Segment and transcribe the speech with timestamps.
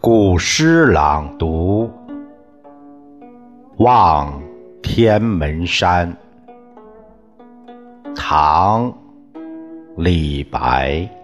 [0.00, 1.90] 古诗朗读
[3.82, 4.42] 《望
[4.82, 6.14] 天门山》
[8.14, 8.92] 唐·
[9.96, 11.23] 李白。